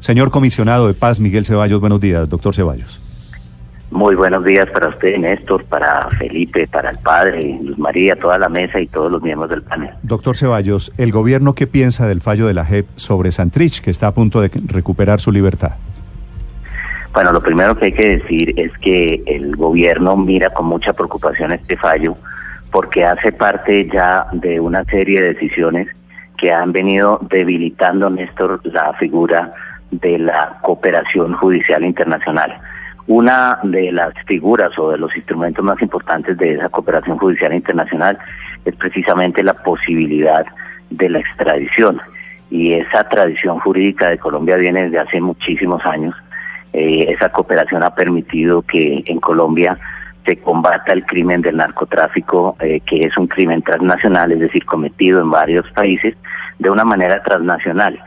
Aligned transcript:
Señor 0.00 0.30
comisionado 0.30 0.88
de 0.88 0.94
paz, 0.94 1.20
Miguel 1.20 1.44
Ceballos, 1.44 1.80
buenos 1.80 2.00
días, 2.00 2.28
doctor 2.28 2.54
Ceballos. 2.54 3.00
Muy 3.90 4.14
buenos 4.14 4.44
días 4.44 4.66
para 4.70 4.88
usted, 4.88 5.18
Néstor, 5.18 5.64
para 5.64 6.08
Felipe, 6.10 6.66
para 6.68 6.90
el 6.90 6.98
padre, 6.98 7.58
Luz 7.62 7.76
María, 7.78 8.16
toda 8.16 8.38
la 8.38 8.48
mesa 8.48 8.80
y 8.80 8.86
todos 8.86 9.12
los 9.12 9.20
miembros 9.20 9.50
del 9.50 9.62
panel. 9.62 9.90
Doctor 10.02 10.36
Ceballos, 10.36 10.92
¿el 10.96 11.12
gobierno 11.12 11.54
qué 11.54 11.66
piensa 11.66 12.06
del 12.06 12.22
fallo 12.22 12.46
de 12.46 12.54
la 12.54 12.64
JEP 12.64 12.86
sobre 12.96 13.30
Santrich, 13.30 13.80
que 13.82 13.90
está 13.90 14.06
a 14.06 14.14
punto 14.14 14.40
de 14.40 14.50
recuperar 14.68 15.20
su 15.20 15.32
libertad? 15.32 15.72
Bueno, 17.12 17.32
lo 17.32 17.42
primero 17.42 17.76
que 17.76 17.86
hay 17.86 17.92
que 17.92 18.18
decir 18.18 18.54
es 18.56 18.70
que 18.78 19.22
el 19.26 19.56
gobierno 19.56 20.16
mira 20.16 20.50
con 20.50 20.66
mucha 20.66 20.92
preocupación 20.92 21.52
este 21.52 21.76
fallo 21.76 22.16
porque 22.70 23.04
hace 23.04 23.32
parte 23.32 23.88
ya 23.92 24.26
de 24.32 24.60
una 24.60 24.84
serie 24.84 25.20
de 25.20 25.34
decisiones 25.34 25.88
que 26.38 26.52
han 26.52 26.72
venido 26.72 27.18
debilitando, 27.28 28.08
Néstor, 28.08 28.60
la 28.64 28.94
figura 28.94 29.52
de 29.90 30.18
la 30.18 30.58
cooperación 30.62 31.34
judicial 31.34 31.84
internacional. 31.84 32.60
Una 33.06 33.58
de 33.62 33.90
las 33.90 34.14
figuras 34.26 34.78
o 34.78 34.90
de 34.90 34.98
los 34.98 35.14
instrumentos 35.16 35.64
más 35.64 35.80
importantes 35.82 36.36
de 36.38 36.54
esa 36.54 36.68
cooperación 36.68 37.18
judicial 37.18 37.52
internacional 37.52 38.18
es 38.64 38.74
precisamente 38.76 39.42
la 39.42 39.54
posibilidad 39.54 40.46
de 40.90 41.08
la 41.08 41.18
extradición. 41.18 42.00
Y 42.50 42.74
esa 42.74 43.08
tradición 43.08 43.58
jurídica 43.60 44.10
de 44.10 44.18
Colombia 44.18 44.56
viene 44.56 44.84
desde 44.84 44.98
hace 44.98 45.20
muchísimos 45.20 45.84
años. 45.84 46.14
Eh, 46.72 47.06
esa 47.08 47.30
cooperación 47.30 47.82
ha 47.82 47.94
permitido 47.94 48.62
que 48.62 49.02
en 49.06 49.18
Colombia 49.18 49.76
se 50.24 50.36
combata 50.36 50.92
el 50.92 51.04
crimen 51.04 51.42
del 51.42 51.56
narcotráfico, 51.56 52.56
eh, 52.60 52.80
que 52.80 53.00
es 53.00 53.16
un 53.16 53.26
crimen 53.26 53.62
transnacional, 53.62 54.32
es 54.32 54.40
decir, 54.40 54.64
cometido 54.64 55.20
en 55.20 55.30
varios 55.30 55.68
países 55.72 56.14
de 56.58 56.70
una 56.70 56.84
manera 56.84 57.22
transnacional. 57.22 57.98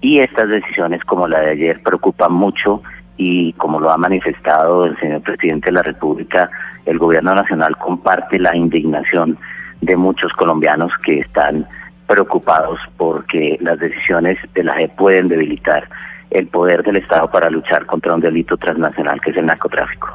Y 0.00 0.20
estas 0.20 0.48
decisiones 0.48 1.04
como 1.04 1.26
la 1.26 1.40
de 1.40 1.50
ayer 1.50 1.82
preocupan 1.82 2.32
mucho 2.32 2.82
y 3.16 3.52
como 3.54 3.80
lo 3.80 3.90
ha 3.90 3.98
manifestado 3.98 4.84
el 4.84 4.98
señor 5.00 5.22
presidente 5.22 5.66
de 5.66 5.72
la 5.72 5.82
República, 5.82 6.50
el 6.86 6.98
gobierno 6.98 7.34
nacional 7.34 7.76
comparte 7.76 8.38
la 8.38 8.56
indignación 8.56 9.36
de 9.80 9.96
muchos 9.96 10.32
colombianos 10.32 10.92
que 11.04 11.20
están 11.20 11.66
preocupados 12.06 12.80
porque 12.96 13.58
las 13.60 13.78
decisiones 13.78 14.38
de 14.54 14.64
la 14.64 14.74
JEP 14.74 14.96
pueden 14.96 15.28
debilitar 15.28 15.88
el 16.30 16.46
poder 16.46 16.82
del 16.82 16.96
Estado 16.96 17.30
para 17.30 17.50
luchar 17.50 17.86
contra 17.86 18.14
un 18.14 18.20
delito 18.20 18.56
transnacional 18.56 19.20
que 19.20 19.30
es 19.30 19.36
el 19.36 19.46
narcotráfico. 19.46 20.08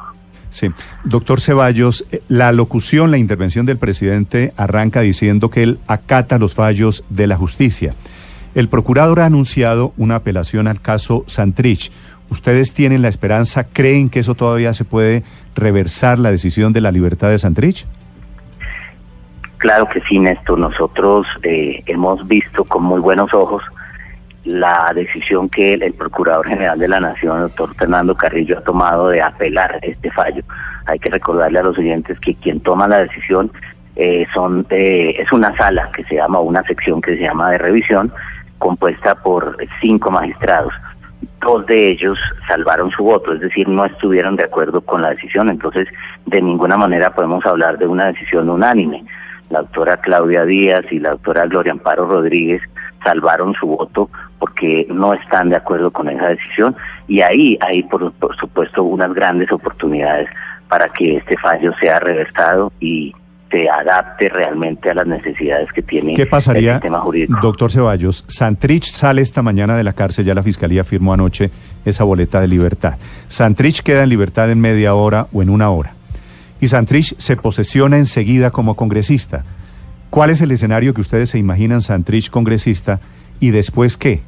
Sí. 0.50 0.70
Doctor 1.02 1.40
Ceballos, 1.40 2.06
eh, 2.12 2.22
la 2.28 2.52
locución, 2.52 3.10
la 3.10 3.18
intervención 3.18 3.66
del 3.66 3.78
presidente 3.78 4.52
arranca 4.56 5.00
diciendo 5.00 5.50
que 5.50 5.64
él 5.64 5.78
acata 5.88 6.38
los 6.38 6.54
fallos 6.54 7.04
de 7.08 7.26
la 7.26 7.36
justicia. 7.36 7.94
El 8.54 8.68
procurador 8.68 9.20
ha 9.20 9.26
anunciado 9.26 9.92
una 9.96 10.16
apelación 10.16 10.68
al 10.68 10.80
caso 10.80 11.24
Santrich. 11.26 11.90
¿Ustedes 12.30 12.72
tienen 12.72 13.02
la 13.02 13.08
esperanza, 13.08 13.64
creen 13.64 14.08
que 14.08 14.20
eso 14.20 14.34
todavía 14.34 14.74
se 14.74 14.84
puede 14.84 15.24
reversar 15.54 16.18
la 16.18 16.30
decisión 16.30 16.72
de 16.72 16.80
la 16.80 16.92
libertad 16.92 17.30
de 17.30 17.38
Santrich? 17.38 17.86
Claro 19.58 19.88
que 19.88 20.00
sí, 20.02 20.18
Néstor. 20.18 20.58
Nosotros 20.58 21.26
eh, 21.42 21.82
hemos 21.86 22.26
visto 22.28 22.64
con 22.64 22.84
muy 22.84 23.00
buenos 23.00 23.32
ojos 23.34 23.62
la 24.44 24.92
decisión 24.94 25.48
que 25.48 25.74
el, 25.74 25.92
Procurador 25.94 26.46
General 26.46 26.78
de 26.78 26.88
la 26.88 27.00
Nación, 27.00 27.36
el 27.36 27.42
doctor 27.44 27.74
Fernando 27.74 28.14
Carrillo, 28.14 28.58
ha 28.58 28.62
tomado 28.62 29.08
de 29.08 29.22
apelar 29.22 29.78
este 29.82 30.10
fallo. 30.10 30.44
Hay 30.86 30.98
que 30.98 31.10
recordarle 31.10 31.58
a 31.58 31.62
los 31.62 31.78
oyentes 31.78 32.20
que 32.20 32.34
quien 32.34 32.60
toma 32.60 32.86
la 32.86 33.00
decisión 33.00 33.50
eh, 33.96 34.26
son 34.34 34.66
eh, 34.70 35.14
es 35.18 35.32
una 35.32 35.56
sala 35.56 35.90
que 35.94 36.04
se 36.04 36.16
llama, 36.16 36.40
una 36.40 36.62
sección 36.64 37.00
que 37.00 37.16
se 37.16 37.22
llama 37.22 37.52
de 37.52 37.58
revisión, 37.58 38.12
compuesta 38.64 39.14
por 39.14 39.58
cinco 39.82 40.10
magistrados. 40.10 40.72
Dos 41.42 41.66
de 41.66 41.90
ellos 41.90 42.18
salvaron 42.48 42.90
su 42.92 43.04
voto, 43.04 43.34
es 43.34 43.40
decir, 43.40 43.68
no 43.68 43.84
estuvieron 43.84 44.36
de 44.36 44.44
acuerdo 44.44 44.80
con 44.80 45.02
la 45.02 45.10
decisión, 45.10 45.50
entonces 45.50 45.86
de 46.24 46.40
ninguna 46.40 46.78
manera 46.78 47.14
podemos 47.14 47.44
hablar 47.44 47.76
de 47.76 47.86
una 47.86 48.06
decisión 48.06 48.48
unánime. 48.48 49.04
La 49.50 49.58
doctora 49.60 49.98
Claudia 49.98 50.46
Díaz 50.46 50.86
y 50.90 50.98
la 50.98 51.10
doctora 51.10 51.44
Gloria 51.44 51.72
Amparo 51.72 52.06
Rodríguez 52.06 52.62
salvaron 53.04 53.52
su 53.52 53.66
voto 53.66 54.08
porque 54.38 54.86
no 54.88 55.12
están 55.12 55.50
de 55.50 55.56
acuerdo 55.56 55.90
con 55.90 56.08
esa 56.08 56.28
decisión 56.28 56.74
y 57.06 57.20
ahí 57.20 57.58
hay 57.60 57.82
por, 57.82 58.14
supuesto 58.40 58.82
unas 58.82 59.12
grandes 59.12 59.52
oportunidades 59.52 60.30
para 60.70 60.88
que 60.88 61.18
este 61.18 61.36
fallo 61.36 61.74
sea 61.78 62.00
reversado 62.00 62.72
y 62.80 63.14
se 63.54 63.70
adapte 63.70 64.28
realmente 64.28 64.90
a 64.90 64.94
las 64.94 65.06
necesidades 65.06 65.70
que 65.72 65.82
tiene 65.82 66.14
¿Qué 66.14 66.26
pasaría, 66.26 66.70
el 66.70 66.74
sistema 66.76 66.98
jurídico. 67.00 67.38
Doctor 67.40 67.70
Ceballos, 67.70 68.24
Santrich 68.26 68.86
sale 68.86 69.22
esta 69.22 69.42
mañana 69.42 69.76
de 69.76 69.84
la 69.84 69.92
cárcel, 69.92 70.24
ya 70.24 70.34
la 70.34 70.42
Fiscalía 70.42 70.82
firmó 70.82 71.14
anoche 71.14 71.50
esa 71.84 72.02
boleta 72.02 72.40
de 72.40 72.48
libertad. 72.48 72.94
Santrich 73.28 73.82
queda 73.82 74.02
en 74.02 74.08
libertad 74.08 74.50
en 74.50 74.60
media 74.60 74.94
hora 74.94 75.28
o 75.32 75.40
en 75.40 75.50
una 75.50 75.70
hora. 75.70 75.92
Y 76.60 76.66
Santrich 76.66 77.16
se 77.18 77.36
posesiona 77.36 77.96
enseguida 77.96 78.50
como 78.50 78.74
congresista. 78.74 79.44
¿Cuál 80.10 80.30
es 80.30 80.42
el 80.42 80.50
escenario 80.50 80.92
que 80.92 81.00
ustedes 81.00 81.30
se 81.30 81.38
imaginan 81.38 81.80
Santrich 81.80 82.30
congresista 82.30 82.98
y 83.38 83.50
después 83.50 83.96
qué? 83.96 84.22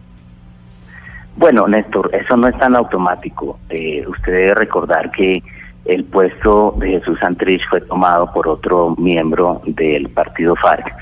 Bueno, 1.37 1.67
Néstor, 1.67 2.15
eso 2.15 2.37
no 2.37 2.47
es 2.47 2.57
tan 2.59 2.77
automático. 2.77 3.59
Eh, 3.71 4.05
usted 4.07 4.33
debe 4.33 4.55
recordar 4.55 5.11
que 5.11 5.43
el 5.89 6.05
puesto 6.05 6.75
de 6.79 6.99
Jesús 6.99 7.19
Santrich 7.21 7.63
fue 7.69 7.81
tomado 7.83 8.33
por 8.33 8.49
otro 8.49 8.95
miembro 8.99 9.63
del 9.67 10.09
partido 10.09 10.57
FARC. 10.57 10.93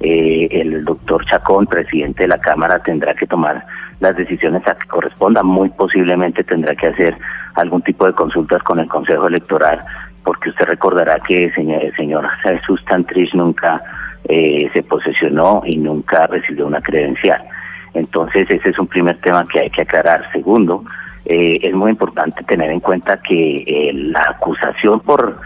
Eh, 0.00 0.48
el 0.50 0.84
doctor 0.84 1.24
Chacón, 1.26 1.66
presidente 1.66 2.24
de 2.24 2.28
la 2.28 2.38
Cámara, 2.38 2.82
tendrá 2.82 3.14
que 3.14 3.26
tomar 3.26 3.64
las 4.00 4.16
decisiones 4.16 4.66
a 4.66 4.74
que 4.74 4.88
correspondan. 4.88 5.46
Muy 5.46 5.68
posiblemente 5.70 6.42
tendrá 6.42 6.74
que 6.74 6.88
hacer 6.88 7.16
algún 7.54 7.82
tipo 7.82 8.06
de 8.06 8.12
consultas 8.12 8.62
con 8.64 8.80
el 8.80 8.88
Consejo 8.88 9.28
Electoral, 9.28 9.84
porque 10.24 10.50
usted 10.50 10.64
recordará 10.64 11.20
que 11.20 11.44
el 11.44 11.54
señor, 11.54 11.82
el 11.82 11.94
señor 11.94 12.28
Jesús 12.42 12.82
Santrich 12.88 13.32
nunca 13.34 13.80
eh, 14.24 14.68
se 14.72 14.82
posesionó 14.82 15.62
y 15.64 15.76
nunca 15.76 16.26
recibió 16.26 16.66
una 16.66 16.80
credencial. 16.80 17.42
Entonces 17.94 18.50
ese 18.50 18.70
es 18.70 18.78
un 18.78 18.86
primer 18.88 19.20
tema 19.20 19.46
que 19.52 19.60
hay 19.60 19.70
que 19.70 19.82
aclarar. 19.82 20.28
Segundo, 20.32 20.84
eh, 21.24 21.58
es 21.62 21.74
muy 21.74 21.90
importante 21.90 22.42
tener 22.44 22.70
en 22.70 22.80
cuenta 22.80 23.20
que 23.22 23.64
eh, 23.66 23.92
la 23.92 24.22
acusación 24.30 25.00
por 25.00 25.40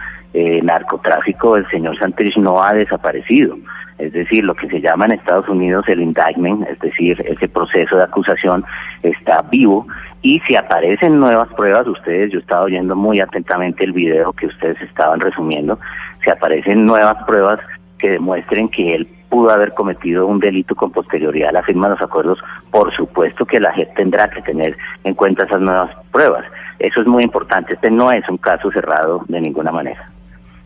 narcotráfico 0.63 1.55
del 1.55 1.67
señor 1.71 1.99
Santrich 1.99 2.37
no 2.37 2.63
ha 2.63 2.75
desaparecido. 2.75 3.57
Es 3.97 4.13
decir, 4.13 4.45
lo 4.45 4.55
que 4.55 4.69
se 4.69 4.83
llama 4.83 5.07
en 5.07 5.13
Estados 5.13 5.49
Unidos 5.49 5.87
el 5.89 6.03
indictment, 6.03 6.69
es 6.69 6.79
decir, 6.81 7.25
ese 7.27 7.49
proceso 7.49 7.97
de 7.97 8.03
acusación 8.03 8.63
está 9.03 9.41
vivo 9.51 9.87
y 10.21 10.41
si 10.41 10.57
aparecen 10.57 11.19
nuevas 11.19 11.49
pruebas, 11.55 11.87
ustedes, 11.87 12.33
yo 12.33 12.41
estaba 12.41 12.65
oyendo 12.65 12.95
muy 12.95 13.21
atentamente 13.21 13.85
el 13.85 13.93
video 13.93 14.33
que 14.33 14.47
ustedes 14.47 14.81
estaban 14.83 15.21
resumiendo, 15.21 15.79
si 16.25 16.31
aparecen 16.31 16.85
nuevas 16.85 17.15
pruebas, 17.25 17.61
que 17.99 18.11
demuestren 18.11 18.69
que 18.69 18.97
él 18.97 19.09
pudo 19.29 19.51
haber 19.51 19.75
cometido 19.75 20.27
un 20.27 20.39
delito 20.39 20.75
con 20.75 20.91
posterioridad 20.91 21.51
a 21.51 21.53
la 21.53 21.63
firma 21.63 21.89
de 21.89 21.95
los 21.95 22.03
acuerdos, 22.03 22.39
por 22.71 22.95
supuesto 22.95 23.45
que 23.45 23.61
la 23.61 23.73
JEP 23.73 23.95
tendrá 23.95 24.31
que 24.31 24.43
tener 24.43 24.77
en 25.05 25.15
cuenta 25.15 25.45
esas 25.45 25.61
nuevas 25.61 25.91
pruebas. 26.13 26.45
Eso 26.79 27.01
es 27.01 27.07
muy 27.07 27.25
importante. 27.25 27.75
Este 27.75 27.91
no 27.91 28.11
es 28.13 28.29
un 28.29 28.39
caso 28.39 28.71
cerrado 28.71 29.23
de 29.29 29.41
ninguna 29.41 29.73
manera. 29.73 30.11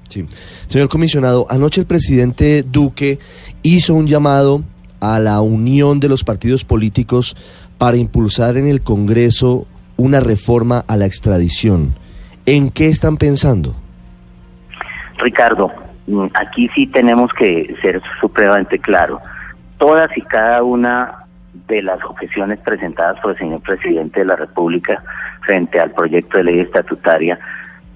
Sí. 0.09 0.27
Señor 0.67 0.89
comisionado, 0.89 1.47
anoche 1.49 1.81
el 1.81 1.87
presidente 1.87 2.65
Duque 2.65 3.19
hizo 3.63 3.95
un 3.95 4.07
llamado 4.07 4.63
a 5.01 5.19
la 5.19 5.41
unión 5.41 6.01
de 6.01 6.09
los 6.09 6.25
partidos 6.25 6.65
políticos 6.65 7.37
para 7.79 7.97
impulsar 7.97 8.57
en 8.57 8.67
el 8.67 8.83
Congreso 8.83 9.67
una 9.97 10.21
reforma 10.21 10.85
a 10.87 10.97
la 10.97 11.07
extradición. 11.07 11.95
¿En 12.45 12.71
qué 12.71 12.89
están 12.89 13.17
pensando? 13.17 13.75
Ricardo, 15.19 15.71
aquí 16.35 16.69
sí 16.75 16.87
tenemos 16.87 17.33
que 17.33 17.75
ser 17.83 18.03
supremamente 18.21 18.79
claros. 18.79 19.21
Todas 19.79 20.11
y 20.17 20.23
cada 20.23 20.63
una 20.63 21.25
de 21.69 21.83
las 21.83 22.03
objeciones 22.05 22.59
presentadas 22.61 23.19
por 23.21 23.33
el 23.33 23.39
señor 23.39 23.61
presidente 23.63 24.21
de 24.21 24.27
la 24.27 24.37
República 24.37 25.03
frente 25.43 25.81
al 25.81 25.93
proyecto 25.93 26.39
de 26.39 26.45
ley 26.45 26.61
estatutaria, 26.61 27.39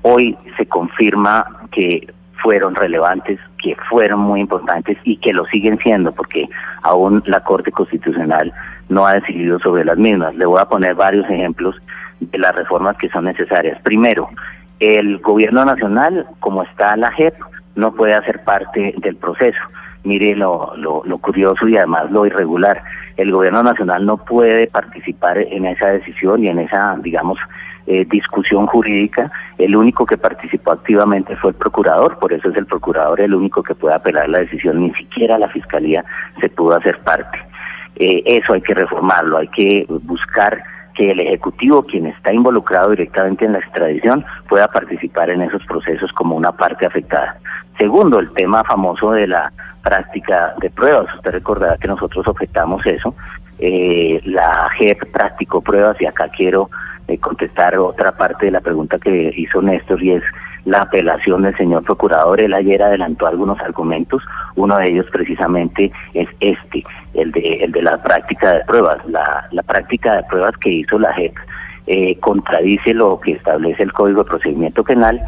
hoy 0.02 0.36
se 0.56 0.66
confirma 0.66 1.46
que 1.72 2.12
fueron 2.42 2.74
relevantes, 2.74 3.38
que 3.62 3.76
fueron 3.88 4.20
muy 4.20 4.40
importantes 4.40 4.98
y 5.04 5.16
que 5.16 5.32
lo 5.32 5.46
siguen 5.46 5.78
siendo, 5.78 6.12
porque 6.12 6.46
aún 6.82 7.22
la 7.26 7.40
Corte 7.40 7.72
Constitucional 7.72 8.52
no 8.88 9.06
ha 9.06 9.14
decidido 9.14 9.58
sobre 9.60 9.84
las 9.84 9.96
mismas. 9.96 10.34
Le 10.34 10.44
voy 10.44 10.60
a 10.60 10.66
poner 10.66 10.94
varios 10.94 11.28
ejemplos 11.30 11.74
de 12.20 12.38
las 12.38 12.54
reformas 12.54 12.96
que 12.98 13.08
son 13.08 13.24
necesarias. 13.24 13.80
Primero, 13.82 14.28
el 14.80 15.18
gobierno 15.18 15.64
nacional, 15.64 16.26
como 16.40 16.62
está 16.64 16.96
la 16.96 17.10
JEP, 17.12 17.34
no 17.76 17.94
puede 17.94 18.14
hacer 18.14 18.44
parte 18.44 18.94
del 18.98 19.16
proceso. 19.16 19.60
Mire 20.04 20.36
lo, 20.36 20.74
lo, 20.76 21.18
curioso 21.18 21.66
y 21.66 21.76
además 21.76 22.10
lo 22.10 22.26
irregular. 22.26 22.82
El 23.16 23.32
gobierno 23.32 23.62
nacional 23.62 24.04
no 24.04 24.18
puede 24.18 24.66
participar 24.66 25.38
en 25.38 25.64
esa 25.64 25.88
decisión 25.88 26.44
y 26.44 26.48
en 26.48 26.58
esa, 26.58 26.96
digamos, 27.00 27.38
eh, 27.86 28.04
discusión 28.10 28.66
jurídica. 28.66 29.32
El 29.56 29.74
único 29.74 30.04
que 30.04 30.18
participó 30.18 30.72
activamente 30.72 31.36
fue 31.36 31.50
el 31.50 31.56
procurador, 31.56 32.18
por 32.18 32.32
eso 32.32 32.50
es 32.50 32.56
el 32.56 32.66
procurador 32.66 33.20
el 33.20 33.34
único 33.34 33.62
que 33.62 33.74
puede 33.74 33.94
apelar 33.94 34.28
la 34.28 34.40
decisión. 34.40 34.80
Ni 34.80 34.92
siquiera 34.94 35.38
la 35.38 35.48
fiscalía 35.48 36.04
se 36.40 36.50
pudo 36.50 36.76
hacer 36.76 36.98
parte. 37.00 37.38
Eh, 37.96 38.22
eso 38.26 38.52
hay 38.52 38.60
que 38.60 38.74
reformarlo, 38.74 39.38
hay 39.38 39.48
que 39.48 39.86
buscar 39.88 40.62
que 40.94 41.10
el 41.10 41.20
Ejecutivo, 41.20 41.82
quien 41.82 42.06
está 42.06 42.32
involucrado 42.32 42.90
directamente 42.90 43.44
en 43.44 43.52
la 43.52 43.58
extradición, 43.58 44.24
pueda 44.48 44.68
participar 44.68 45.30
en 45.30 45.42
esos 45.42 45.64
procesos 45.66 46.12
como 46.12 46.36
una 46.36 46.52
parte 46.52 46.86
afectada. 46.86 47.38
Segundo, 47.78 48.20
el 48.20 48.32
tema 48.32 48.62
famoso 48.64 49.12
de 49.12 49.26
la 49.26 49.52
práctica 49.82 50.54
de 50.60 50.70
pruebas. 50.70 51.14
Usted 51.16 51.32
recordará 51.32 51.76
que 51.76 51.88
nosotros 51.88 52.26
objetamos 52.26 52.84
eso. 52.86 53.14
Eh, 53.58 54.20
la 54.24 54.68
JEP 54.78 55.10
practicó 55.12 55.60
pruebas 55.60 56.00
y 56.00 56.06
acá 56.06 56.28
quiero 56.28 56.70
eh, 57.06 57.18
contestar 57.18 57.78
otra 57.78 58.12
parte 58.12 58.46
de 58.46 58.52
la 58.52 58.60
pregunta 58.60 58.98
que 58.98 59.32
hizo 59.36 59.60
Néstor 59.60 60.02
y 60.02 60.12
es 60.12 60.22
la 60.64 60.80
apelación 60.80 61.42
del 61.42 61.56
señor 61.56 61.84
procurador. 61.84 62.40
Él 62.40 62.54
ayer 62.54 62.82
adelantó 62.82 63.26
algunos 63.26 63.60
argumentos, 63.60 64.22
uno 64.56 64.76
de 64.76 64.88
ellos 64.88 65.06
precisamente 65.12 65.92
es 66.14 66.28
este, 66.40 66.84
el 67.14 67.32
de, 67.32 67.64
el 67.64 67.72
de 67.72 67.82
la 67.82 68.02
práctica 68.02 68.54
de 68.54 68.64
pruebas. 68.64 69.04
La, 69.06 69.46
la 69.50 69.62
práctica 69.62 70.14
de 70.14 70.22
pruebas 70.24 70.56
que 70.58 70.70
hizo 70.70 70.98
la 70.98 71.12
JEP 71.14 71.34
eh, 71.86 72.18
contradice 72.20 72.94
lo 72.94 73.20
que 73.20 73.32
establece 73.32 73.82
el 73.82 73.92
Código 73.92 74.22
de 74.22 74.30
Procedimiento 74.30 74.82
Penal, 74.84 75.20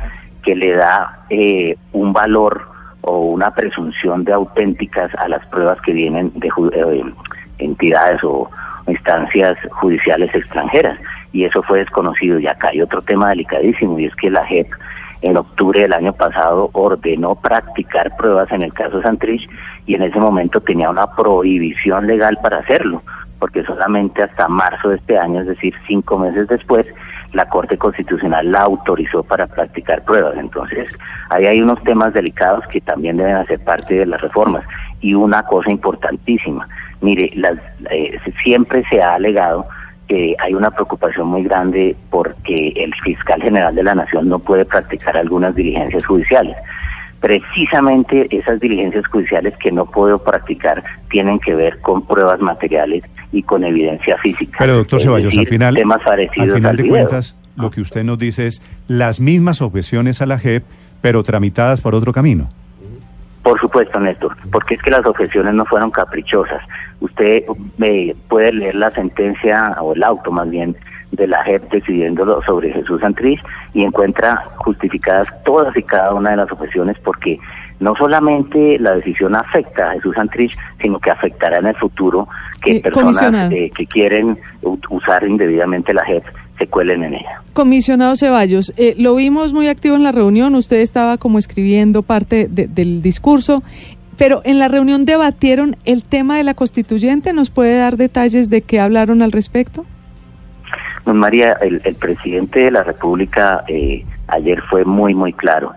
que 0.43 0.57
le 0.57 0.75
da 0.75 1.25
eh, 1.29 1.77
un 1.93 2.13
valor 2.13 2.67
o 3.03 3.19
una 3.19 3.53
presunción 3.53 4.25
de 4.25 4.33
auténticas 4.33 5.15
a 5.17 5.29
las 5.29 5.45
pruebas 5.47 5.81
que 5.83 5.93
vienen 5.93 6.33
de 6.35 6.49
eh, 6.49 7.05
entidades 7.59 8.25
o 8.25 8.51
instancias 8.87 9.57
judiciales 9.71 10.35
extranjeras. 10.35 10.99
Y 11.33 11.45
eso 11.45 11.63
fue 11.63 11.81
desconocido. 11.81 12.39
Y 12.39 12.47
acá 12.47 12.69
hay 12.69 12.81
otro 12.81 13.03
tema 13.03 13.29
delicadísimo, 13.29 13.99
y 13.99 14.07
es 14.07 14.17
que 14.17 14.31
la 14.31 14.45
JEP 14.47 14.69
en 15.23 15.37
octubre 15.37 15.81
del 15.81 15.93
año 15.93 16.13
pasado 16.13 16.71
ordenó 16.73 17.35
practicar 17.35 18.17
pruebas 18.17 18.51
en 18.53 18.63
el 18.63 18.73
caso 18.73 19.01
Santrich 19.03 19.49
y 19.87 19.95
en 19.95 20.03
ese 20.03 20.19
momento 20.19 20.61
tenía 20.61 20.91
una 20.91 21.07
prohibición 21.15 22.07
legal 22.07 22.39
para 22.43 22.59
hacerlo, 22.59 23.03
porque 23.39 23.65
solamente 23.65 24.23
hasta 24.23 24.49
marzo 24.49 24.91
de 24.91 24.97
este 24.97 25.19
año, 25.19 25.41
es 25.41 25.47
decir, 25.47 25.75
cinco 25.87 26.19
meses 26.19 26.49
después, 26.49 26.87
la 27.33 27.49
Corte 27.49 27.77
Constitucional 27.77 28.51
la 28.51 28.63
autorizó 28.63 29.23
para 29.23 29.47
practicar 29.47 30.03
pruebas. 30.05 30.37
Entonces, 30.37 30.97
ahí 31.31 31.47
hay 31.47 31.61
unos 31.61 31.83
temas 31.85 32.13
delicados 32.15 32.67
que 32.69 32.81
también 32.81 33.17
deben 33.17 33.37
hacer 33.37 33.61
parte 33.61 33.95
de 33.95 34.07
las 34.07 34.21
reformas. 34.21 34.65
Y 35.01 35.15
una 35.15 35.43
cosa 35.43 35.71
importantísima, 35.71 36.67
mire, 37.01 37.31
las, 37.35 37.59
eh, 37.91 38.19
siempre 38.43 38.85
se 38.89 39.03
ha 39.03 39.15
alegado 39.15 39.67
que 40.09 40.37
hay 40.39 40.55
una 40.55 40.71
preocupación 40.71 41.29
muy 41.29 41.43
grande 41.43 41.97
porque 42.11 42.73
el 42.77 42.95
fiscal 43.03 43.43
general 43.43 43.75
de 43.75 43.83
la 43.83 43.95
Nación 43.95 44.29
no 44.29 44.39
puede 44.39 44.65
practicar 44.65 45.17
algunas 45.17 45.55
diligencias 45.55 46.05
judiciales. 46.07 46.57
Precisamente 47.21 48.29
esas 48.31 48.61
diligencias 48.61 49.07
judiciales 49.07 49.55
que 49.59 49.73
no 49.73 49.87
puedo 49.87 50.23
practicar 50.23 50.85
tienen 51.11 51.39
que 51.41 51.55
ver 51.55 51.81
con 51.81 52.07
pruebas 52.07 52.41
materiales 52.41 53.03
y 53.33 53.43
con 53.43 53.65
evidencia 53.65 54.17
física. 54.19 54.57
Pero 54.59 54.77
doctor 54.77 55.01
Ceballos, 55.01 55.37
al 55.37 55.47
final, 55.47 55.77
al 55.77 56.31
final 56.31 56.77
de 56.77 56.89
cuentas, 56.89 57.37
lo 57.57 57.71
que 57.71 57.81
usted 57.81 58.05
nos 58.05 58.19
dice 58.19 58.47
es 58.47 58.63
las 58.87 59.19
mismas 59.19 59.63
objeciones 59.63 60.21
a 60.21 60.27
la 60.27 60.39
JEP, 60.39 60.65
pero 61.01 61.23
tramitadas 61.23 61.81
por 61.81 61.95
otro 61.95 62.13
camino. 62.13 62.49
Por 63.47 63.61
supuesto, 63.61 64.01
Néstor, 64.01 64.37
porque 64.51 64.75
es 64.75 64.83
que 64.83 64.91
las 64.91 65.07
objeciones 65.07 65.55
no 65.55 65.65
fueron 65.67 65.93
caprichosas. 65.93 66.61
Usted 66.99 67.45
eh, 67.81 68.17
puede 68.27 68.53
leer 68.53 68.75
la 68.75 68.91
sentencia, 68.91 69.77
o 69.81 69.95
el 69.95 70.03
auto 70.03 70.33
más 70.33 70.51
bien, 70.51 70.77
de 71.13 71.29
la 71.29 71.45
JEP 71.45 71.71
decidiéndolo 71.71 72.43
sobre 72.43 72.73
Jesús 72.73 73.01
Santrich 73.01 73.41
y 73.73 73.85
encuentra 73.85 74.43
justificadas 74.57 75.29
todas 75.45 75.77
y 75.77 75.85
cada 75.85 76.13
una 76.13 76.31
de 76.31 76.39
las 76.39 76.51
objeciones 76.51 76.99
porque 77.05 77.39
no 77.79 77.95
solamente 77.95 78.81
la 78.81 78.97
decisión 78.97 79.37
afecta 79.37 79.91
a 79.91 79.93
Jesús 79.93 80.17
Santrich, 80.17 80.59
sino 80.83 80.99
que 80.99 81.13
afectará 81.13 81.59
en 81.59 81.67
el 81.67 81.77
futuro 81.77 82.27
que 82.63 82.79
eh, 82.79 82.81
personas 82.81 83.53
eh, 83.53 83.71
que 83.77 83.87
quieren 83.87 84.41
usar 84.91 85.23
indebidamente 85.23 85.95
la 85.95 86.05
JEP 86.05 86.25
se 86.59 86.67
cuelen 86.67 87.05
en 87.05 87.15
ella. 87.15 87.43
Comisionado 87.53 88.17
Ceballos, 88.17 88.73
eh, 88.77 88.95
lo 88.99 89.15
vimos 89.15 89.53
muy 89.53 89.69
activo 89.69 89.97
en 89.97 90.03
la 90.03 90.13
reunión, 90.13 90.55
usted 90.55 90.79
estaba 90.79 91.19
como 91.19 91.39
escribiendo 91.39 92.03
parte 92.03 92.49
del 92.49 93.03
discurso, 93.03 93.63
pero 94.17 94.41
en 94.45 94.59
la 94.59 94.69
reunión 94.69 95.05
debatieron 95.05 95.77
el 95.85 96.03
tema 96.03 96.39
de 96.39 96.45
la 96.45 96.55
constituyente, 96.55 97.33
¿nos 97.33 97.51
puede 97.51 97.77
dar 97.77 97.97
detalles 97.97 98.49
de 98.49 98.63
qué 98.63 98.81
hablaron 98.81 99.23
al 99.23 99.33
respecto? 99.33 99.85
Pues 101.05 101.15
María, 101.15 101.53
el, 101.61 101.95
presidente 101.95 102.61
de 102.61 102.71
la 102.71 102.83
República 102.83 103.65
eh, 103.69 104.05
ayer 104.29 104.61
fue 104.69 104.85
muy, 104.85 105.15
muy 105.15 105.33
claro 105.33 105.73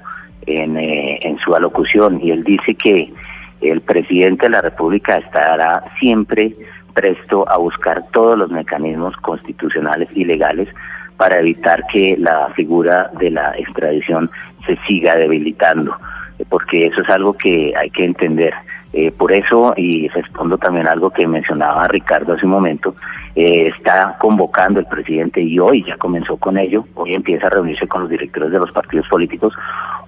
en, 0.47 0.77
eh, 0.77 1.19
en 1.21 1.37
su 1.39 1.53
alocución 1.53 2.19
y 2.23 2.31
él 2.31 2.43
dice 2.43 2.73
que 2.73 3.13
el 3.61 3.81
presidente 3.81 4.45
de 4.45 4.51
la 4.51 4.61
República 4.61 5.17
estará 5.17 5.83
siempre 5.99 6.55
presto 6.99 7.47
a 7.49 7.57
buscar 7.57 8.03
todos 8.11 8.37
los 8.37 8.51
mecanismos 8.51 9.15
constitucionales 9.21 10.09
y 10.13 10.25
legales 10.25 10.67
para 11.15 11.39
evitar 11.39 11.85
que 11.87 12.17
la 12.17 12.49
figura 12.55 13.09
de 13.17 13.31
la 13.31 13.53
extradición 13.57 14.29
se 14.65 14.77
siga 14.85 15.15
debilitando, 15.15 15.95
porque 16.49 16.87
eso 16.87 17.01
es 17.01 17.09
algo 17.09 17.33
que 17.33 17.73
hay 17.77 17.89
que 17.89 18.03
entender. 18.03 18.53
Eh, 18.91 19.11
por 19.11 19.31
eso, 19.31 19.73
y 19.77 20.09
respondo 20.09 20.57
también 20.57 20.87
algo 20.87 21.09
que 21.09 21.25
mencionaba 21.25 21.87
Ricardo 21.87 22.33
hace 22.33 22.45
un 22.45 22.51
momento, 22.51 22.95
eh, 23.35 23.67
está 23.67 24.17
convocando 24.19 24.81
el 24.81 24.85
presidente 24.87 25.39
y 25.39 25.57
hoy 25.57 25.85
ya 25.85 25.95
comenzó 25.95 26.35
con 26.35 26.57
ello, 26.57 26.85
hoy 26.95 27.13
empieza 27.13 27.47
a 27.47 27.51
reunirse 27.51 27.87
con 27.87 28.01
los 28.01 28.09
directores 28.09 28.51
de 28.51 28.59
los 28.59 28.73
partidos 28.73 29.07
políticos, 29.07 29.53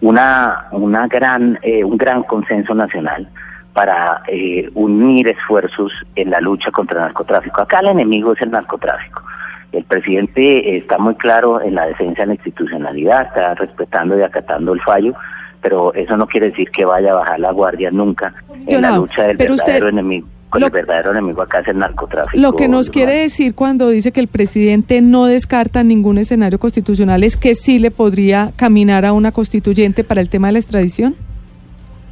una, 0.02 0.66
una 0.72 1.08
gran, 1.08 1.58
eh, 1.62 1.86
un 1.86 1.96
gran 1.96 2.24
consenso 2.24 2.74
nacional 2.76 3.30
para 3.74 4.24
eh, 4.28 4.70
unir 4.74 5.28
esfuerzos 5.30 5.92
en 6.16 6.30
la 6.30 6.42
lucha 6.42 6.72
contra 6.72 6.98
el 6.98 7.06
narcotráfico. 7.06 7.62
Acá 7.62 7.80
el 7.80 7.88
enemigo 7.88 8.34
es 8.34 8.42
el 8.42 8.52
narcotráfico. 8.52 9.24
El 9.72 9.86
presidente 9.86 10.78
está 10.78 10.98
muy 10.98 11.16
claro 11.16 11.62
en 11.62 11.76
la 11.76 11.86
defensa 11.86 12.24
de 12.24 12.28
la 12.28 12.34
institucionalidad, 12.34 13.28
está 13.28 13.56
respetando 13.56 14.18
y 14.18 14.22
acatando 14.22 14.74
el 14.74 14.82
fallo, 14.82 15.14
pero 15.62 15.94
eso 15.94 16.18
no 16.18 16.28
quiere 16.28 16.50
decir 16.50 16.70
que 16.72 16.84
vaya 16.84 17.12
a 17.12 17.16
bajar 17.16 17.40
la 17.40 17.52
guardia 17.52 17.90
nunca 17.92 18.34
en 18.68 18.82
la 18.82 18.98
lucha 18.98 19.24
del 19.24 19.38
verdadero 19.38 19.88
enemigo. 19.88 20.28
el 20.56 20.70
verdadero 20.70 21.12
enemigo 21.12 21.42
acá 21.42 21.60
es 21.60 21.70
el 21.70 21.78
narcotráfico. 21.78 22.42
Lo 22.42 22.54
que 22.54 22.68
nos 22.68 22.90
quiere 22.90 23.16
decir 23.16 23.56
cuando 23.56 23.88
dice 23.88 24.12
que 24.12 24.20
el 24.20 24.28
presidente 24.28 25.02
no 25.02 25.26
descarta 25.26 25.84
ningún 25.84 26.18
escenario 26.18 26.60
constitucional 26.60 27.24
es 27.24 27.38
que 27.38 27.56
sí 27.56 27.80
le 27.80 27.92
podría 27.92 28.52
caminar 28.58 29.06
a 29.06 29.14
una 29.14 29.32
constituyente 29.32 30.04
para 30.04 30.20
el 30.20 30.28
tema 30.28 30.48
de 30.48 30.54
la 30.54 30.60
extradición. 30.60 31.16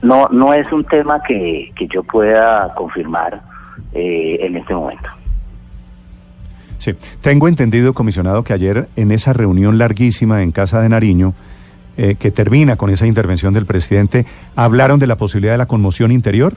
No, 0.01 0.27
no 0.29 0.53
es 0.53 0.71
un 0.71 0.85
tema 0.85 1.21
que, 1.21 1.71
que 1.75 1.87
yo 1.87 2.03
pueda 2.03 2.73
confirmar 2.75 3.41
eh, 3.93 4.37
en 4.41 4.55
este 4.55 4.73
momento. 4.73 5.09
Sí, 6.77 6.93
tengo 7.21 7.49
entendido, 7.49 7.93
comisionado, 7.93 8.43
que 8.43 8.53
ayer 8.53 8.87
en 8.95 9.11
esa 9.11 9.33
reunión 9.33 9.77
larguísima 9.77 10.41
en 10.41 10.51
Casa 10.51 10.81
de 10.81 10.87
Nariño, 10.87 11.33
eh, 11.97 12.15
que 12.15 12.31
termina 12.31 12.77
con 12.77 12.89
esa 12.89 13.05
intervención 13.05 13.53
del 13.53 13.65
presidente, 13.65 14.25
¿hablaron 14.55 14.99
de 14.99 15.07
la 15.07 15.17
posibilidad 15.17 15.53
de 15.53 15.57
la 15.57 15.65
conmoción 15.65 16.13
interior? 16.13 16.53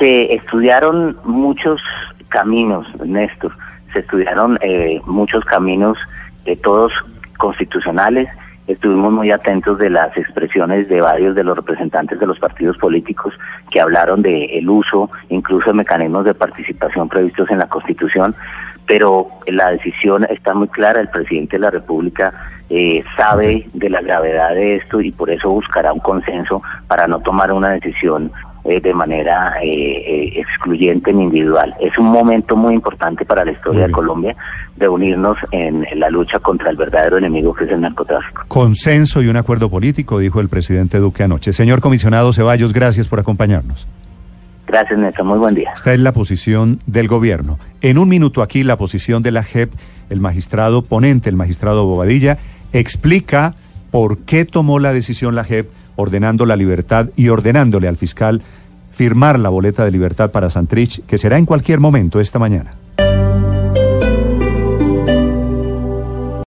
Se 0.00 0.34
estudiaron 0.34 1.16
muchos 1.24 1.80
caminos, 2.28 2.88
Néstor, 3.04 3.56
se 3.92 4.00
estudiaron 4.00 4.58
eh, 4.60 5.00
muchos 5.06 5.44
caminos, 5.44 5.96
de 6.44 6.56
todos 6.56 6.92
constitucionales, 7.38 8.28
estuvimos 8.66 9.12
muy 9.12 9.30
atentos 9.30 9.78
de 9.78 9.90
las 9.90 10.16
expresiones 10.16 10.88
de 10.88 11.00
varios 11.00 11.34
de 11.34 11.44
los 11.44 11.56
representantes 11.56 12.18
de 12.18 12.26
los 12.26 12.38
partidos 12.38 12.76
políticos 12.78 13.34
que 13.70 13.80
hablaron 13.80 14.22
de 14.22 14.46
el 14.46 14.68
uso 14.68 15.10
incluso 15.28 15.70
de 15.70 15.74
mecanismos 15.74 16.24
de 16.24 16.34
participación 16.34 17.08
previstos 17.08 17.50
en 17.50 17.58
la 17.58 17.68
Constitución, 17.68 18.34
pero 18.86 19.28
la 19.46 19.70
decisión 19.70 20.26
está 20.30 20.54
muy 20.54 20.68
clara, 20.68 21.00
el 21.00 21.08
presidente 21.08 21.56
de 21.56 21.60
la 21.60 21.70
República 21.70 22.32
eh, 22.68 23.04
sabe 23.16 23.68
de 23.72 23.90
la 23.90 24.00
gravedad 24.00 24.54
de 24.54 24.76
esto 24.76 25.00
y 25.00 25.12
por 25.12 25.30
eso 25.30 25.50
buscará 25.50 25.92
un 25.92 26.00
consenso 26.00 26.62
para 26.88 27.06
no 27.06 27.20
tomar 27.20 27.52
una 27.52 27.70
decisión 27.70 28.32
eh, 28.68 28.80
de 28.80 28.94
manera 28.94 29.54
eh, 29.62 29.68
eh, 29.68 30.40
excluyente 30.40 31.12
ni 31.12 31.24
individual. 31.24 31.74
Es 31.80 31.96
un 31.98 32.06
momento 32.06 32.56
muy 32.56 32.74
importante 32.74 33.24
para 33.24 33.44
la 33.44 33.52
historia 33.52 33.86
de 33.86 33.92
Colombia 33.92 34.36
de 34.76 34.88
unirnos 34.88 35.36
en, 35.52 35.86
la 35.94 36.10
lucha 36.10 36.38
contra 36.38 36.70
el 36.70 36.76
verdadero 36.76 37.16
enemigo 37.16 37.54
que 37.54 37.64
es 37.64 37.70
el 37.70 37.80
narcotráfico. 37.80 38.44
Consenso 38.48 39.22
y 39.22 39.28
un 39.28 39.36
acuerdo 39.36 39.70
político, 39.70 40.18
dijo 40.18 40.40
el 40.40 40.48
presidente 40.48 40.98
Duque 40.98 41.22
anoche. 41.22 41.52
Señor 41.52 41.80
comisionado 41.80 42.32
Ceballos, 42.32 42.72
gracias 42.72 43.08
por 43.08 43.20
acompañarnos. 43.20 43.86
Gracias, 44.66 44.98
Néstor. 44.98 45.24
Muy 45.24 45.38
buen 45.38 45.54
día. 45.54 45.70
Esta 45.74 45.94
es 45.94 46.00
la 46.00 46.12
posición 46.12 46.80
del 46.86 47.06
gobierno. 47.06 47.58
En 47.82 47.98
un 47.98 48.08
minuto 48.08 48.42
aquí, 48.42 48.64
la 48.64 48.76
posición 48.76 49.22
de 49.22 49.30
la 49.30 49.44
JEP, 49.44 49.70
el 50.10 50.20
magistrado 50.20 50.82
ponente, 50.82 51.30
el 51.30 51.36
magistrado 51.36 51.86
Bobadilla, 51.86 52.38
explica 52.72 53.54
por 53.92 54.18
qué 54.18 54.44
tomó 54.44 54.80
la 54.80 54.92
decisión 54.92 55.36
la 55.36 55.44
JEP 55.44 55.68
ordenando 55.96 56.46
la 56.46 56.56
libertad 56.56 57.08
y 57.16 57.28
ordenándole 57.28 57.88
al 57.88 57.96
fiscal 57.96 58.42
firmar 58.96 59.38
la 59.38 59.50
boleta 59.50 59.84
de 59.84 59.90
libertad 59.90 60.30
para 60.30 60.48
Santrich, 60.48 61.04
que 61.04 61.18
será 61.18 61.36
en 61.36 61.44
cualquier 61.44 61.80
momento 61.80 62.18
esta 62.18 62.38
mañana. 62.38 62.76